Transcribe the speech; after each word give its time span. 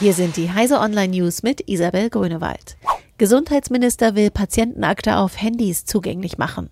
Hier 0.00 0.12
sind 0.12 0.36
die 0.36 0.50
Heise 0.50 0.80
Online 0.80 1.16
News 1.16 1.44
mit 1.44 1.68
Isabel 1.68 2.10
Grünewald. 2.10 2.76
Gesundheitsminister 3.16 4.16
will 4.16 4.32
Patientenakte 4.32 5.16
auf 5.18 5.40
Handys 5.40 5.84
zugänglich 5.84 6.36
machen. 6.36 6.68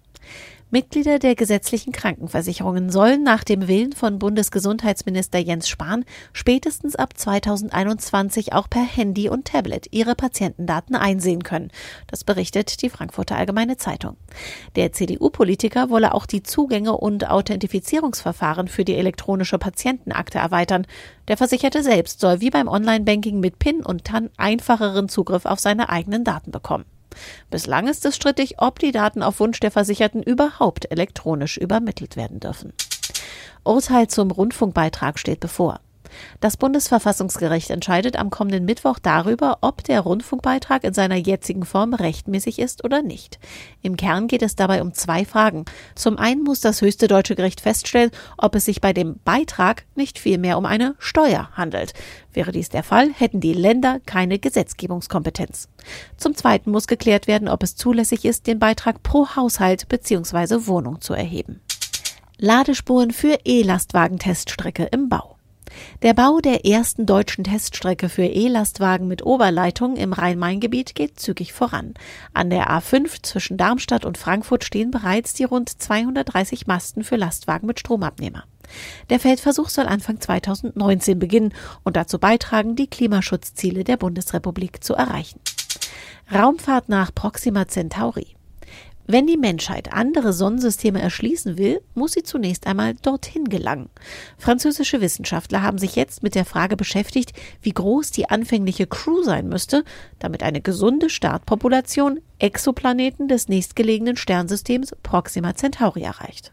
Mitglieder 0.75 1.19
der 1.19 1.35
gesetzlichen 1.35 1.93
Krankenversicherungen 1.93 2.89
sollen 2.89 3.23
nach 3.23 3.45
dem 3.45 3.69
Willen 3.69 3.93
von 3.93 4.19
Bundesgesundheitsminister 4.19 5.39
Jens 5.39 5.69
Spahn 5.69 6.07
spätestens 6.33 6.97
ab 6.97 7.11
2021 7.15 8.55
auch 8.55 8.71
per 8.71 8.81
Handy 8.81 9.29
und 9.29 9.45
Tablet 9.45 9.89
ihre 9.91 10.15
Patientendaten 10.15 10.97
einsehen 10.97 11.43
können. 11.43 11.71
Das 12.07 12.25
berichtet 12.25 12.81
die 12.81 12.89
Frankfurter 12.89 13.37
Allgemeine 13.37 13.77
Zeitung. 13.77 14.17
Der 14.75 14.93
CDU-Politiker 14.93 15.91
wolle 15.91 16.15
auch 16.15 16.25
die 16.25 16.43
Zugänge 16.43 16.97
und 16.97 17.29
Authentifizierungsverfahren 17.29 18.67
für 18.67 18.87
die 18.87 18.97
elektronische 18.97 19.59
Patientenakte 19.59 20.39
erweitern. 20.39 20.87
Der 21.29 21.37
Versicherte 21.37 21.83
selbst 21.83 22.19
soll 22.21 22.41
wie 22.41 22.49
beim 22.49 22.69
Online-Banking 22.69 23.41
mit 23.41 23.59
PIN 23.59 23.85
und 23.85 24.07
TAN 24.07 24.31
einfacheren 24.39 25.11
Zugriff 25.11 25.45
auf 25.45 25.61
seine 25.61 25.91
eigenen 25.91 26.25
Daten 26.25 26.51
bekommen. 26.51 26.87
Bislang 27.51 27.89
ist 27.89 28.05
es 28.05 28.17
strittig, 28.17 28.57
ob 28.59 28.79
die 28.79 28.93
Daten 28.93 29.23
auf 29.23 29.41
Wunsch 29.41 29.61
der 29.61 29.71
Versicherten 29.71 30.23
überhaupt 30.23 30.91
elektronisch 30.91 31.57
übermittelt 31.57 32.17
werden 32.17 32.41
dürfen. 32.41 32.73
Urteil 33.65 34.09
zum 34.09 34.31
Rundfunkbeitrag 34.31 35.19
steht 35.19 35.41
bevor. 35.41 35.81
Das 36.41 36.57
Bundesverfassungsgericht 36.57 37.71
entscheidet 37.71 38.19
am 38.19 38.31
kommenden 38.31 38.65
Mittwoch 38.65 38.99
darüber, 38.99 39.59
ob 39.61 39.85
der 39.85 40.01
Rundfunkbeitrag 40.01 40.85
in 40.85 40.95
seiner 40.95 41.17
jetzigen 41.17 41.65
Form 41.65 41.95
rechtmäßig 41.95 42.59
ist 42.59 42.85
oder 42.85 43.03
nicht. 43.03 43.39
Im 43.83 43.97
Kern 43.97 44.29
geht 44.29 44.43
es 44.43 44.57
dabei 44.57 44.83
um 44.83 44.95
zwei 44.95 45.25
Fragen. 45.25 45.65
Zum 45.95 46.19
einen 46.19 46.43
muss 46.43 46.61
das 46.61 46.81
höchste 46.81 47.09
deutsche 47.09 47.37
Gericht 47.37 47.61
feststellen, 47.61 48.11
ob 48.37 48.55
es 48.55 48.65
sich 48.65 48.81
bei 48.81 48.93
dem 48.93 49.21
Beitrag 49.25 49.85
nicht 49.95 50.19
vielmehr 50.19 50.59
um 50.59 50.67
eine 50.67 50.95
Steuer 50.99 51.51
handelt. 51.53 51.95
Wäre 52.33 52.53
dies 52.53 52.69
der 52.71 52.83
Fall, 52.83 53.11
hätten 53.13 53.41
die 53.41 53.53
Länder 53.53 54.01
keine 54.07 54.39
Gesetzgebungskompetenz. 54.39 55.69
Zum 56.17 56.35
Zweiten 56.35 56.71
muss 56.71 56.87
geklärt 56.87 57.27
werden, 57.27 57.49
ob 57.49 57.63
es 57.63 57.77
zulässig 57.77 58.25
ist, 58.25 58.47
den 58.47 58.59
Beitrag 58.59 59.03
pro 59.03 59.37
Haushalt 59.37 59.89
bzw. 59.89 60.67
Wohnung 60.67 61.01
zu 61.01 61.15
erheben. 61.15 61.61
Ladespuren 62.39 63.13
für 63.13 63.39
E-Lastwagen-Teststrecke 63.45 64.89
im 64.91 65.09
Bau. 65.09 65.37
Der 66.03 66.15
Bau 66.15 66.41
der 66.41 66.65
ersten 66.65 67.07
deutschen 67.07 67.45
Teststrecke 67.45 68.09
für 68.09 68.25
E-Lastwagen 68.25 69.09
mit 69.09 69.25
Oberleitung 69.25 69.97
im 69.97 70.13
Rhein-Main-Gebiet 70.13 70.95
geht 70.95 71.21
zügig 71.21 71.53
voran. 71.53 71.95
An 72.35 72.51
der 72.51 72.71
A5 72.71 73.23
zwischen 73.23 73.57
Darmstadt 73.57 74.05
und 74.05 74.19
Frankfurt 74.19 74.65
stehen 74.65 74.91
bereits 74.91 75.35
die 75.35 75.45
rund 75.45 75.69
230 75.69 76.67
Masten 76.67 77.05
für 77.05 77.17
Lastwagen 77.17 77.67
mit 77.67 77.81
Stromabnehmer. 77.81 78.45
Der 79.11 79.21
Feldversuch 79.21 79.69
soll 79.69 79.87
Anfang 79.87 80.21
2019 80.21 81.19
beginnen 81.19 81.55
und 81.85 81.97
dazu 81.97 82.19
beitragen, 82.19 82.77
die 82.77 82.89
Klimaschutzziele 82.89 83.85
der 83.85 83.97
Bundesrepublik 83.97 84.83
zu 84.83 84.95
erreichen. 84.95 85.41
Raumfahrt 86.33 86.89
nach 86.89 87.15
Proxima 87.15 87.69
Centauri. 87.69 88.37
Wenn 89.07 89.27
die 89.27 89.37
Menschheit 89.37 89.93
andere 89.93 90.33
Sonnensysteme 90.33 91.03
erschließen 91.03 91.59
will, 91.59 91.83
muss 91.95 92.13
sie 92.13 92.23
zunächst 92.23 92.67
einmal 92.67 92.95
dorthin 92.95 93.47
gelangen. 93.47 93.91
Französische 94.39 95.01
Wissenschaftler 95.01 95.63
haben 95.63 95.79
sich 95.79 95.97
jetzt 95.97 96.23
mit 96.23 96.37
der 96.37 96.45
Frage 96.45 96.77
beschäftigt, 96.77 97.33
wie 97.63 97.73
groß 97.73 98.13
die 98.13 98.31
anfängliche 98.31 98.87
Crew 98.87 99.23
sein 99.23 99.49
müsste, 99.49 99.85
damit 100.21 100.45
eine 100.45 100.61
gesunde 100.61 101.11
Startpopulation 101.11 102.21
Exoplaneten 102.39 103.27
des 103.27 103.49
nächstgelegenen 103.49 104.17
Sternsystems 104.17 104.95
Proxima 105.03 105.55
Centauri 105.55 106.03
erreicht. 106.03 106.53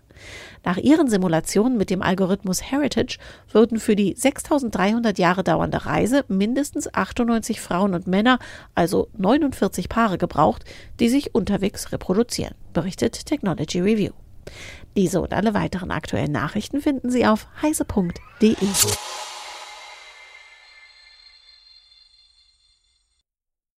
Nach 0.63 0.77
ihren 0.77 1.07
Simulationen 1.09 1.77
mit 1.77 1.89
dem 1.89 2.01
Algorithmus 2.01 2.71
Heritage 2.71 3.17
würden 3.51 3.79
für 3.79 3.95
die 3.95 4.13
6300 4.15 5.17
Jahre 5.17 5.43
dauernde 5.43 5.85
Reise 5.85 6.25
mindestens 6.27 6.93
98 6.93 7.61
Frauen 7.61 7.93
und 7.93 8.07
Männer, 8.07 8.39
also 8.75 9.09
49 9.17 9.89
Paare 9.89 10.17
gebraucht, 10.17 10.65
die 10.99 11.09
sich 11.09 11.33
unterwegs 11.33 11.91
reproduzieren, 11.91 12.55
berichtet 12.73 13.25
Technology 13.25 13.79
Review. 13.79 14.11
Diese 14.95 15.21
und 15.21 15.33
alle 15.33 15.53
weiteren 15.53 15.91
aktuellen 15.91 16.31
Nachrichten 16.31 16.81
finden 16.81 17.09
Sie 17.09 17.25
auf 17.25 17.47
heise.de. 17.61 18.55